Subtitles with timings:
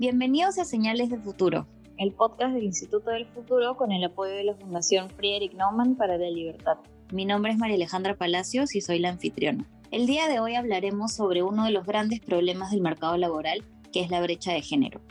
[0.00, 1.66] Bienvenidos a Señales de Futuro,
[1.98, 6.16] el podcast del Instituto del Futuro con el apoyo de la Fundación Friedrich Naumann para
[6.16, 6.78] la Libertad.
[7.12, 9.68] Mi nombre es María Alejandra Palacios y soy la anfitriona.
[9.90, 14.00] El día de hoy hablaremos sobre uno de los grandes problemas del mercado laboral, que
[14.00, 15.02] es la brecha de género.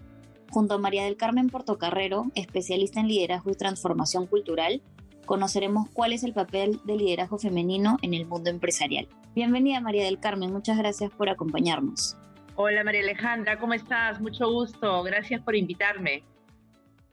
[0.49, 4.81] Junto a María del Carmen Portocarrero, especialista en liderazgo y transformación cultural,
[5.27, 9.07] conoceremos cuál es el papel del liderazgo femenino en el mundo empresarial.
[9.35, 12.17] Bienvenida María del Carmen, muchas gracias por acompañarnos.
[12.61, 14.19] Hola María Alejandra, ¿cómo estás?
[14.19, 16.25] Mucho gusto, gracias por invitarme.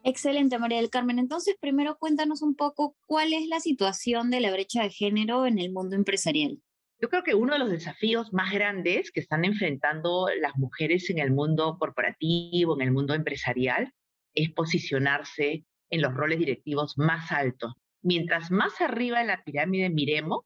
[0.02, 1.20] Excelente, María del Carmen.
[1.20, 5.60] Entonces, primero cuéntanos un poco cuál es la situación de la brecha de género en
[5.60, 6.58] el mundo empresarial.
[7.00, 11.20] Yo creo que uno de los desafíos más grandes que están enfrentando las mujeres en
[11.20, 13.92] el mundo corporativo, en el mundo empresarial,
[14.34, 17.72] es posicionarse en los roles directivos más altos.
[18.02, 20.40] Mientras más arriba en la pirámide miremos,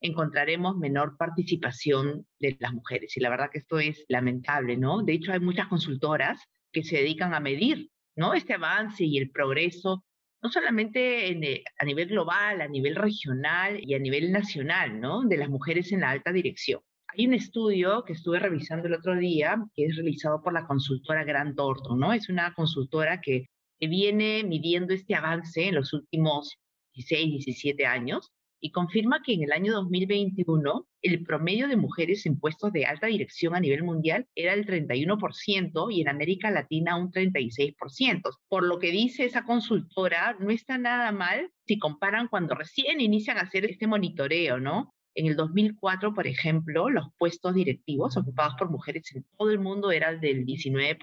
[0.00, 3.16] encontraremos menor participación de las mujeres.
[3.16, 5.02] Y la verdad que esto es lamentable, ¿no?
[5.02, 6.40] De hecho, hay muchas consultoras
[6.72, 8.34] que se dedican a medir, ¿no?
[8.34, 10.04] Este avance y el progreso,
[10.42, 15.22] no solamente eh, a nivel global, a nivel regional y a nivel nacional, ¿no?
[15.22, 16.80] De las mujeres en la alta dirección.
[17.08, 21.24] Hay un estudio que estuve revisando el otro día que es realizado por la consultora
[21.24, 22.12] Grant Thornton, ¿no?
[22.12, 23.46] Es una consultora que
[23.80, 26.58] viene midiendo este avance en los últimos
[26.94, 32.38] 16, 17 años y confirma que en el año 2021 el promedio de mujeres en
[32.38, 37.10] puestos de alta dirección a nivel mundial era el 31% y en América Latina un
[37.10, 38.22] 36%.
[38.48, 43.38] Por lo que dice esa consultora, no está nada mal si comparan cuando recién inician
[43.38, 44.94] a hacer este monitoreo, ¿no?
[45.14, 49.90] En el 2004, por ejemplo, los puestos directivos ocupados por mujeres en todo el mundo
[49.90, 50.98] eran del 19%.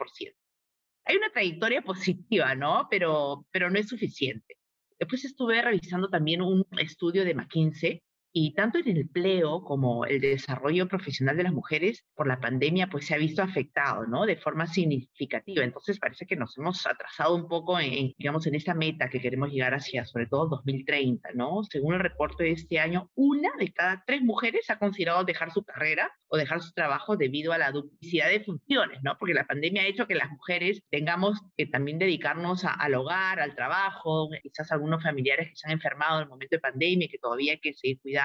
[1.05, 2.87] Hay una trayectoria positiva, ¿no?
[2.89, 4.57] Pero, pero no es suficiente.
[4.99, 8.03] Después estuve revisando también un estudio de McKinsey
[8.37, 12.87] y tanto en el empleo como el desarrollo profesional de las mujeres por la pandemia
[12.87, 14.25] pues se ha visto afectado, ¿no?
[14.25, 15.63] De forma significativa.
[15.63, 19.53] Entonces parece que nos hemos atrasado un poco en, digamos, en esa meta que queremos
[19.53, 21.63] llegar hacia, sobre todo 2030, ¿no?
[21.63, 25.63] Según el reporte de este año, una de cada tres mujeres ha considerado dejar su
[25.63, 29.15] carrera o dejar su trabajo debido a la duplicidad de funciones, ¿no?
[29.17, 33.55] Porque la pandemia ha hecho que las mujeres tengamos que también dedicarnos al hogar, al
[33.55, 37.19] trabajo, quizás algunos familiares que se han enfermado en el momento de pandemia y que
[37.19, 38.24] todavía hay que seguir cuidando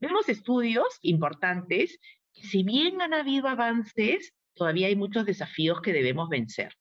[0.00, 1.98] vemos estudios importantes
[2.32, 6.74] que si bien han habido avances, todavía hay muchos desafíos que debemos vencer.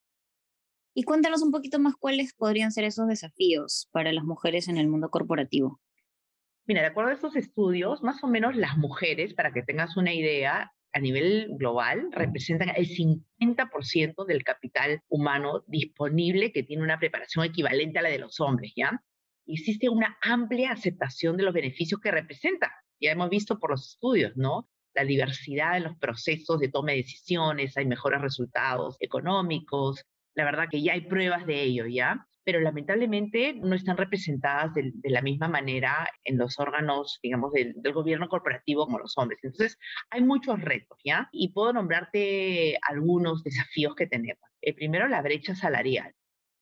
[0.95, 4.87] Y cuéntanos un poquito más cuáles podrían ser esos desafíos para las mujeres en el
[4.87, 5.79] mundo corporativo.
[6.65, 10.13] Mira, de acuerdo a estos estudios, más o menos las mujeres, para que tengas una
[10.13, 17.45] idea, a nivel global representan el 50% del capital humano disponible que tiene una preparación
[17.45, 19.03] equivalente a la de los hombres, ¿ya?
[19.47, 22.71] Existe una amplia aceptación de los beneficios que representa.
[22.99, 24.69] Ya hemos visto por los estudios, ¿no?
[24.93, 30.05] La diversidad en los procesos de toma de decisiones, hay mejores resultados económicos,
[30.35, 32.25] la verdad que ya hay pruebas de ello, ¿ya?
[32.45, 37.93] Pero lamentablemente no están representadas de, la misma manera en los órganos, digamos, del, del,
[37.93, 39.39] gobierno corporativo como los hombres.
[39.43, 39.77] Entonces,
[40.09, 41.29] hay muchos retos, ¿ya?
[41.31, 44.43] Y puedo nombrarte algunos desafíos que tenemos.
[44.61, 46.13] El primero, la brecha salarial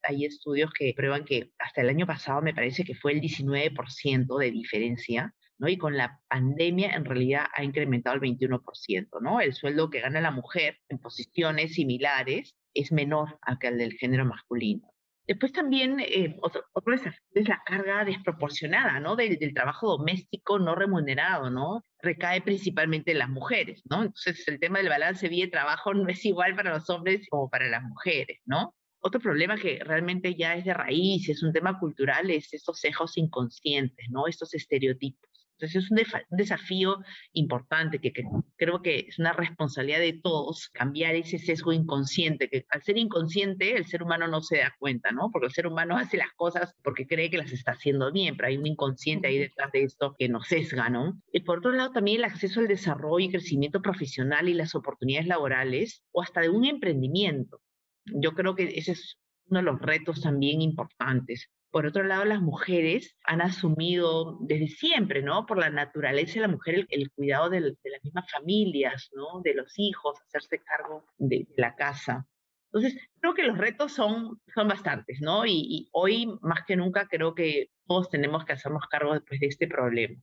[0.03, 4.37] hay estudios que prueban que hasta el año pasado me parece que fue el 19%
[4.39, 5.67] de diferencia, ¿no?
[5.67, 9.39] Y con la pandemia en realidad ha incrementado el 21%, ¿no?
[9.41, 13.93] El sueldo que gana la mujer en posiciones similares es menor al que el del
[13.93, 14.91] género masculino.
[15.27, 19.15] Después también eh, otro, desafío es la carga desproporcionada, ¿no?
[19.15, 21.85] Del, del, trabajo doméstico no remunerado, ¿no?
[21.99, 24.03] Recae principalmente en las mujeres, ¿no?
[24.03, 27.83] Entonces el tema del balance vida-trabajo no es igual para los hombres como para las
[27.83, 28.75] mujeres, ¿no?
[29.03, 33.17] Otro problema que realmente ya es de raíz, es un tema cultural, es estos sesgos
[33.17, 34.27] inconscientes, ¿no?
[34.27, 35.31] Estos estereotipos.
[35.61, 36.97] Entonces es un, desafío
[37.33, 38.11] importante que,
[38.57, 43.75] creo que es una responsabilidad de todos cambiar ese sesgo inconsciente, que al ser inconsciente
[43.75, 45.29] el ser humano no se da cuenta, ¿no?
[45.31, 48.49] Porque el ser humano hace las cosas porque cree que las está haciendo bien, pero
[48.49, 51.19] hay un inconsciente ahí detrás de esto que nos sesga, ¿no?
[51.31, 55.27] Y por otro lado también el acceso al desarrollo y crecimiento profesional y las oportunidades
[55.27, 57.61] laborales o hasta de un emprendimiento
[58.05, 59.17] yo creo que ese es
[59.47, 61.49] uno de los retos también importantes.
[61.71, 65.45] Por otro lado, las mujeres han asumido desde siempre, ¿no?
[65.45, 69.41] Por la naturaleza de la mujer, el, cuidado de, las mismas familias, ¿no?
[69.41, 72.27] De los hijos, hacerse cargo de, la casa.
[72.73, 75.45] Entonces, creo que los retos son, son bastantes, ¿no?
[75.45, 79.47] Y, y, hoy, más que nunca, creo que todos tenemos que hacernos cargo después de
[79.47, 80.21] este problema.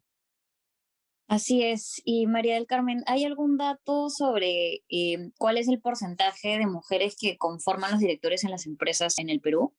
[1.28, 2.00] Así es.
[2.06, 7.16] Y María del Carmen, ¿hay algún dato sobre eh, cuál es el porcentaje de mujeres
[7.20, 9.74] que conforman los directores en las empresas en el Perú?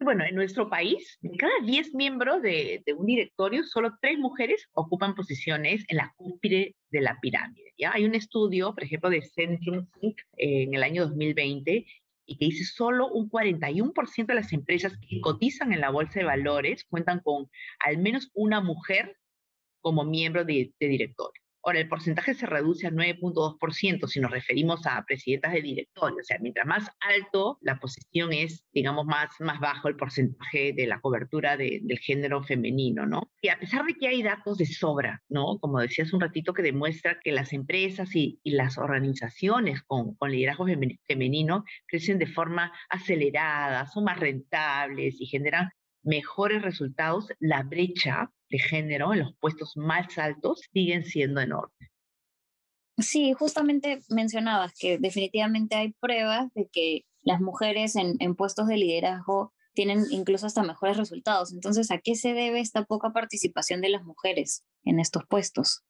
[0.00, 5.14] Bueno, en nuestro país, de cada 10 miembros de, un directorio, solo 3 mujeres ocupan
[5.14, 7.74] posiciones en la cúspide de la pirámide.
[7.76, 7.92] ¿ya?
[7.92, 11.84] Hay un estudio, por ejemplo, de Centrum Sync en el año 2020
[12.24, 16.24] y que dice solo un 41% de las empresas que cotizan en la bolsa de
[16.24, 17.50] valores cuentan con
[17.80, 19.18] al menos una mujer
[19.80, 21.40] como miembro de, de directorio.
[21.68, 26.18] Ahora, el porcentaje se reduce a 9.2% si nos referimos a presidentas de directorio.
[26.20, 30.86] O sea, mientras más alto la posición es, digamos, más, más bajo el porcentaje de
[30.86, 33.30] la cobertura del género femenino, ¿no?
[33.42, 35.58] Y a pesar de que hay datos de sobra, ¿no?
[35.58, 40.30] Como decías un ratito, que demuestra que las empresas y, y las organizaciones con, con
[40.30, 40.66] liderazgo
[41.06, 45.68] femenino crecen de forma acelerada, son más rentables y generan
[46.02, 51.90] mejores resultados, la brecha de género en los puestos más altos siguen siendo enormes.
[52.98, 58.76] Sí, justamente mencionabas que definitivamente hay pruebas de que las mujeres en, en, puestos de
[58.76, 61.52] liderazgo tienen incluso hasta mejores resultados.
[61.52, 65.84] Entonces, ¿a qué se debe esta poca participación de las mujeres en estos puestos?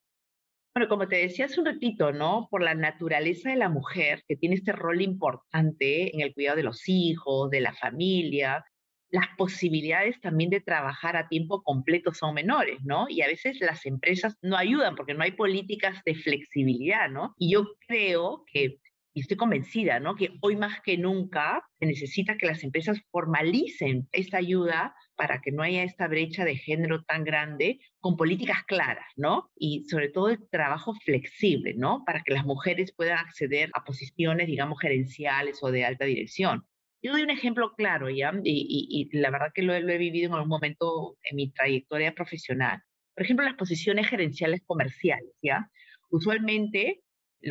[0.74, 2.46] Bueno, como te decía hace un ratito, ¿no?
[2.50, 6.62] Por la naturaleza de la mujer, que tiene este rol importante en el cuidado de
[6.62, 8.64] los hijos, de la familia,
[9.10, 13.06] las posibilidades también de trabajar a tiempo completo son menores, ¿no?
[13.08, 17.34] Y a veces las empresas no ayudan porque no hay políticas de flexibilidad, ¿no?
[17.38, 18.78] Y yo creo que,
[19.14, 20.14] y estoy convencida, ¿no?
[20.14, 25.52] Que hoy más que nunca se necesita que las empresas formalicen esta ayuda para que
[25.52, 29.50] no haya esta brecha de género tan grande con políticas claras, ¿no?
[29.56, 32.04] Y sobre todo el trabajo flexible, ¿no?
[32.04, 36.64] Para que las mujeres puedan acceder a posiciones, digamos, gerenciales o de alta dirección.
[37.00, 38.32] Yo doy un ejemplo claro, ¿ya?
[38.42, 42.82] Y, la verdad que lo, he vivido en algún momento en mi trayectoria profesional.
[43.14, 45.70] Por ejemplo, las posiciones gerenciales comerciales, ¿ya?
[46.10, 47.02] Usualmente,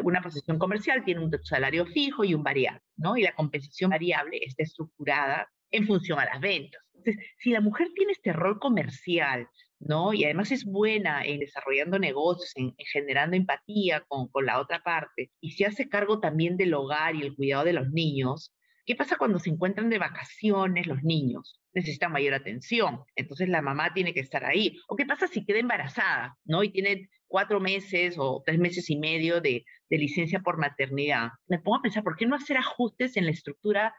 [0.03, 3.15] una posición comercial tiene un salario fijo y un variable, ¿no?
[3.15, 6.81] Y la compensación variable está estructurada en función a las ventas.
[6.95, 9.47] Entonces, si la mujer tiene este rol comercial,
[9.79, 10.13] ¿no?
[10.13, 14.81] Y además es buena en desarrollando negocios, en, en generando empatía con, con, la otra
[14.83, 18.53] parte, y se hace cargo también del hogar y el cuidado de los niños,
[18.87, 21.59] ¿Qué pasa cuando se encuentran de vacaciones los niños?
[21.73, 24.79] Necesitan mayor atención, entonces la mamá tiene que estar ahí.
[24.87, 26.63] ¿O qué pasa si queda embarazada, ¿no?
[26.63, 31.31] Y tiene cuatro meses o tres meses y medio de, de licencia por maternidad.
[31.47, 33.93] Me pongo a pensar, ¿por qué no hacer ajustes en la estructura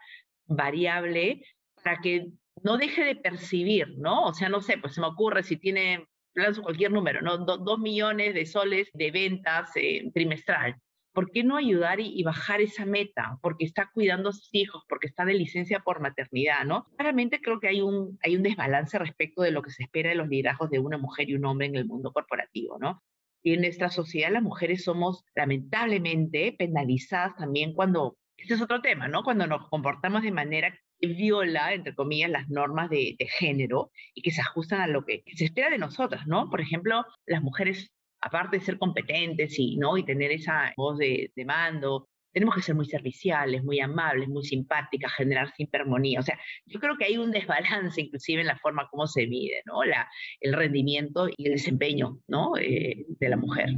[0.47, 1.45] variable
[1.83, 2.25] para que
[2.63, 4.23] no deje de percibir, ¿no?
[4.23, 7.37] O sea, no sé, pues se me ocurre si tiene, lanzo cualquier número, ¿no?
[7.37, 10.75] dos millones de soles de ventas eh, trimestral.
[11.19, 13.39] ¿Por qué no ayudar y, bajar esa meta?
[13.41, 16.85] Porque está cuidando a sus hijos, porque está de licencia por maternidad, ¿no?
[16.95, 20.69] Claramente creo que hay un, desbalance respecto de lo que se espera de los liderazgos
[20.69, 23.03] de una mujer y un hombre en el mundo corporativo, ¿no?
[23.43, 29.09] Y en nuestra sociedad las mujeres somos lamentablemente penalizadas también cuando, este es otro tema,
[29.09, 29.23] ¿no?
[29.23, 30.71] Cuando nos comportamos de manera
[31.01, 35.25] que viola, entre comillas, las normas de, género y que se ajustan a lo que
[35.35, 36.49] se espera de nosotras, ¿no?
[36.49, 39.97] Por ejemplo, las mujeres aparte de ser competentes y, ¿no?
[39.97, 45.13] y tener esa voz de, mando, tenemos que ser muy serviciales, muy amables, muy simpáticas,
[45.13, 46.19] generar hipermonía.
[46.19, 49.61] O sea, yo creo que hay un desbalance inclusive en la forma como se mide,
[49.65, 49.83] ¿no?
[49.83, 50.07] La,
[50.39, 52.55] el rendimiento y el desempeño, ¿no?
[52.57, 53.69] Eh, de la mujer.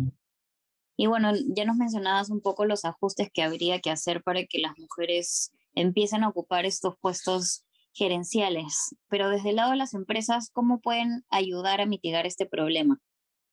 [0.98, 4.60] Y bueno, ya nos mencionabas un poco los ajustes que habría que hacer para que
[4.60, 10.50] las mujeres empiecen a ocupar estos puestos gerenciales, pero desde el lado de las empresas,
[10.52, 13.00] ¿cómo pueden ayudar a mitigar este problema?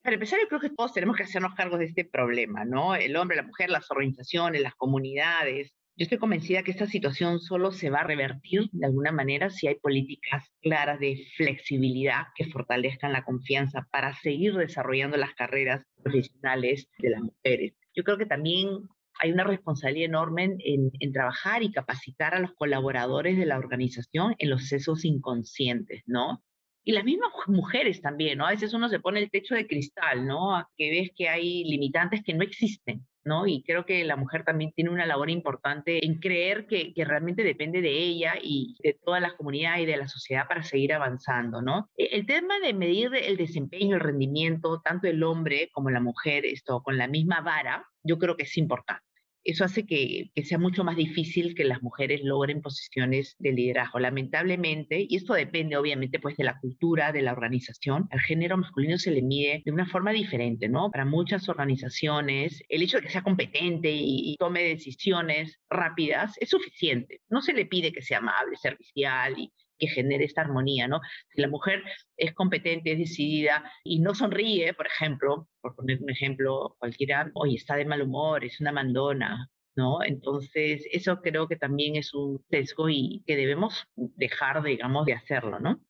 [0.08, 2.94] Para empezar, yo creo que todos tenemos que hacernos cargo de este problema, ¿no?
[2.94, 5.74] El hombre, la mujer, las organizaciones, las comunidades.
[5.96, 9.66] Yo estoy convencida que esta situación solo se va a revertir de alguna manera si
[9.66, 16.88] hay políticas claras de flexibilidad que fortalezcan la confianza para seguir desarrollando las carreras profesionales
[17.00, 17.74] de las mujeres.
[17.94, 18.88] Yo creo que también
[19.20, 24.34] hay una responsabilidad enorme en, en, trabajar y capacitar a los colaboradores de la organización
[24.38, 26.42] en los sesos inconscientes, ¿no?
[26.88, 28.46] Y las mismas mujeres también, ¿no?
[28.46, 30.66] A veces uno se pone el techo de cristal, ¿no?
[30.74, 33.46] Que ves que hay limitantes que no existen, ¿no?
[33.46, 37.44] Y creo que la mujer también tiene una labor importante en creer que, que realmente
[37.44, 41.60] depende de ella y de toda la comunidad y de la sociedad para seguir avanzando,
[41.60, 41.90] ¿no?
[41.94, 46.46] E, el tema de medir el desempeño, el rendimiento, tanto el hombre como la mujer,
[46.46, 49.07] esto con la misma vara, yo creo que es importante
[49.50, 53.98] eso hace que, sea mucho más difícil que las mujeres logren posiciones de liderazgo.
[53.98, 58.98] Lamentablemente, y esto depende obviamente pues de la cultura, de la organización, al género masculino
[58.98, 60.90] se le mide de una forma diferente, ¿no?
[60.90, 66.50] Para muchas organizaciones, el hecho de que sea competente y, y tome decisiones rápidas es
[66.50, 67.20] suficiente.
[67.28, 71.00] No se le pide que sea amable, servicial y, que genere esta armonía, ¿no?
[71.34, 71.82] Si la mujer
[72.16, 77.56] es competente, es decidida y no sonríe, por ejemplo, por poner un ejemplo cualquiera, hoy
[77.56, 80.02] está de mal humor, es una mandona, ¿no?
[80.02, 85.60] Entonces, eso creo que también es un sesgo y que debemos dejar, digamos, de hacerlo,
[85.60, 85.80] ¿no?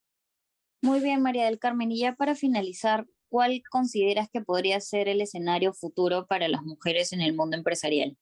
[0.83, 1.91] Muy bien, María del Carmen.
[1.91, 7.13] Y ya para finalizar, ¿cuál consideras que podría ser el escenario futuro para las mujeres
[7.13, 8.17] en el mundo empresarial?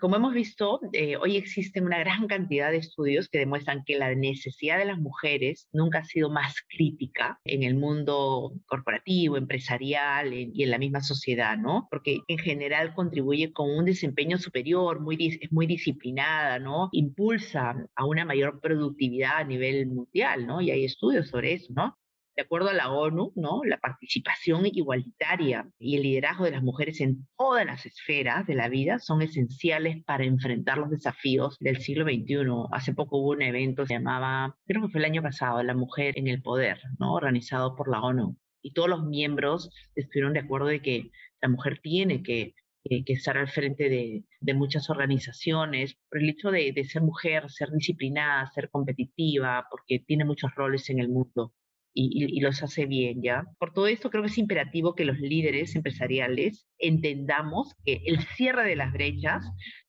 [0.00, 4.14] Como hemos visto, eh, hoy existen una gran cantidad de estudios que demuestran que la
[4.14, 10.62] necesidad de las mujeres nunca ha sido más crítica en el mundo corporativo, empresarial y
[10.62, 11.88] en la misma sociedad, ¿no?
[11.90, 16.88] Porque en general contribuye con un desempeño superior, muy, es muy disciplinada, ¿no?
[16.92, 20.60] Impulsa a una mayor productividad a nivel mundial, ¿no?
[20.60, 21.96] Y hay estudios sobre eso, ¿no?
[22.36, 23.60] De acuerdo a la ONU, ¿no?
[23.64, 28.68] la participación igualitaria y el liderazgo de las mujeres en todas las esferas de la
[28.68, 32.68] vida son esenciales para enfrentar los desafíos del siglo XXI.
[32.72, 35.74] Hace poco hubo un evento que se llamaba, creo que fue el año pasado, La
[35.74, 37.14] Mujer en el Poder, ¿no?
[37.14, 38.36] organizado por la ONU.
[38.62, 41.10] Y todos los miembros estuvieron de acuerdo de que
[41.40, 46.74] la mujer tiene que que estar al frente de, muchas organizaciones, por el hecho de,
[46.84, 51.52] ser mujer, ser disciplinada, ser competitiva, porque tiene muchos roles en el mundo
[51.94, 53.44] y, los hace bien, ¿ya?
[53.58, 58.64] Por todo esto creo que es imperativo que los líderes empresariales entendamos que el cierre
[58.68, 59.44] de las brechas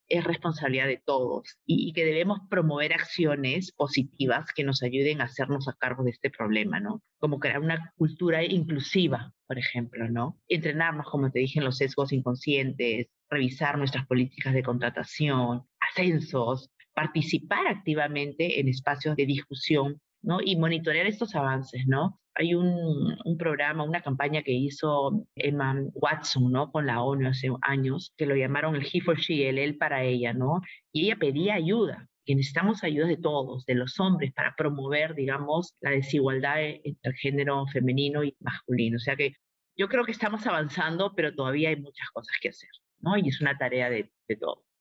[0.10, 5.68] es responsabilidad de todos y, que debemos promover acciones positivas que nos ayuden a hacernos
[5.68, 7.02] a cargo de este problema, ¿no?
[7.20, 10.40] Como crear una cultura inclusiva, por ejemplo, ¿no?
[10.48, 17.68] Entrenarnos, como te dije, en los sesgos inconscientes, revisar nuestras políticas de contratación, ascensos, participar
[17.68, 20.40] activamente en espacios de discusión ¿no?
[20.44, 22.20] Y monitorear estos avances, ¿no?
[22.36, 26.72] Hay un, un, programa, una campaña que hizo Emma Watson, ¿no?
[26.72, 30.04] Con la ONU hace años, que lo llamaron el He for She, el él para
[30.04, 30.62] ella, ¿no?
[30.92, 35.76] Y ella pedía ayuda, que necesitamos ayuda de todos, de los hombres, para promover, digamos,
[35.82, 38.96] la desigualdad e, entre el género femenino y masculino.
[38.98, 39.34] O sea que
[39.78, 43.18] yo creo que estamos avanzando, pero todavía hay muchas cosas que hacer, ¿no?
[43.18, 44.73] Y es una tarea de, de todos.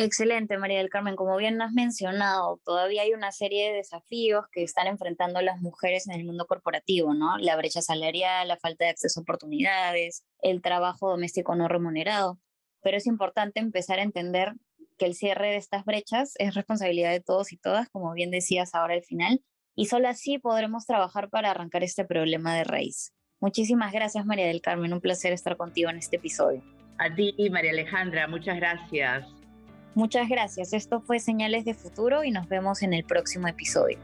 [0.00, 1.16] Excelente, María del Carmen.
[1.16, 6.06] Como bien has mencionado, todavía hay una serie de desafíos que están enfrentando las mujeres
[6.06, 7.36] en el mundo corporativo, ¿no?
[7.38, 12.38] La brecha salarial, la falta de acceso a oportunidades, el trabajo doméstico no remunerado.
[12.80, 14.52] Pero es importante empezar a entender
[14.98, 18.76] que el cierre de estas brechas es responsabilidad de todos y todas, como bien decías
[18.76, 19.42] ahora al final,
[19.74, 23.12] y solo así podremos trabajar para arrancar este problema de raíz.
[23.40, 24.92] Muchísimas gracias, María del Carmen.
[24.92, 26.62] Un placer estar contigo en este episodio.
[26.98, 29.26] A ti, María Alejandra, muchas gracias.
[29.94, 30.72] Muchas gracias.
[30.72, 33.98] Esto fue Señales de Futuro y nos vemos en el próximo episodio.